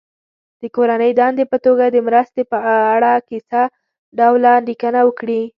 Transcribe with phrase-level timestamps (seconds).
[0.61, 2.57] د کورنۍ دندې په توګه د مرستې په
[2.95, 3.61] اړه کیسه
[4.17, 5.41] ډوله لیکنه وکړي.